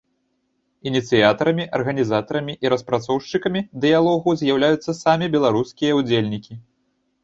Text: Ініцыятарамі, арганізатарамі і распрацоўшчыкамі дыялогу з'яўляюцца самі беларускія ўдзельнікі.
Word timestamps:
Ініцыятарамі, 0.91 1.67
арганізатарамі 1.81 2.57
і 2.67 2.73
распрацоўшчыкамі 2.77 3.65
дыялогу 3.87 4.29
з'яўляюцца 4.43 4.91
самі 5.05 5.33
беларускія 5.39 5.91
ўдзельнікі. 6.05 6.53